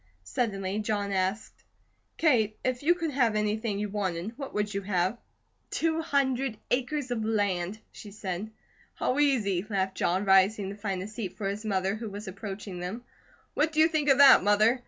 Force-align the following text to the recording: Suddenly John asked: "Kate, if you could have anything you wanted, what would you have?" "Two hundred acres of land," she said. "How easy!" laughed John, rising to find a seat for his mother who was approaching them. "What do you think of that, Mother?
Suddenly 0.23 0.79
John 0.79 1.11
asked: 1.11 1.63
"Kate, 2.17 2.57
if 2.63 2.81
you 2.81 2.95
could 2.95 3.11
have 3.11 3.35
anything 3.35 3.77
you 3.77 3.87
wanted, 3.87 4.35
what 4.35 4.51
would 4.51 4.73
you 4.73 4.81
have?" 4.81 5.19
"Two 5.69 6.01
hundred 6.01 6.57
acres 6.71 7.11
of 7.11 7.23
land," 7.23 7.77
she 7.91 8.09
said. 8.09 8.49
"How 8.95 9.19
easy!" 9.19 9.63
laughed 9.69 9.93
John, 9.93 10.25
rising 10.25 10.69
to 10.69 10.75
find 10.75 11.03
a 11.03 11.07
seat 11.07 11.37
for 11.37 11.47
his 11.47 11.65
mother 11.65 11.93
who 11.93 12.09
was 12.09 12.27
approaching 12.27 12.79
them. 12.79 13.03
"What 13.53 13.71
do 13.71 13.79
you 13.79 13.87
think 13.87 14.09
of 14.09 14.17
that, 14.17 14.43
Mother? 14.43 14.79